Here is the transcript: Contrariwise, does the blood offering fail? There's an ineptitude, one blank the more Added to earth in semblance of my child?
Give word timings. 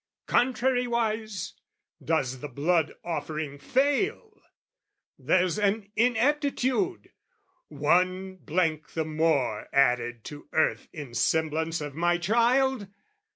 Contrariwise, 0.27 1.53
does 2.03 2.39
the 2.39 2.47
blood 2.47 2.95
offering 3.03 3.59
fail? 3.59 4.41
There's 5.19 5.59
an 5.59 5.91
ineptitude, 5.95 7.11
one 7.67 8.37
blank 8.37 8.93
the 8.93 9.05
more 9.05 9.67
Added 9.71 10.23
to 10.23 10.49
earth 10.53 10.87
in 10.91 11.13
semblance 11.13 11.81
of 11.81 11.93
my 11.93 12.17
child? 12.17 12.87